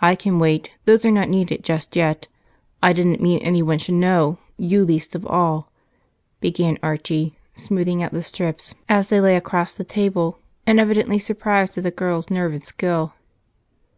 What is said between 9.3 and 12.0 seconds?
across the table and evidently surprised at the